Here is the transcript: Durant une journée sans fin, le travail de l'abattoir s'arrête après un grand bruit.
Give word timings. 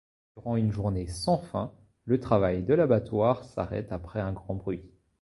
Durant 0.35 0.55
une 0.55 0.71
journée 0.71 1.05
sans 1.05 1.37
fin, 1.37 1.71
le 2.05 2.19
travail 2.19 2.63
de 2.63 2.73
l'abattoir 2.73 3.45
s'arrête 3.45 3.91
après 3.91 4.19
un 4.19 4.33
grand 4.33 4.55
bruit. 4.55 4.81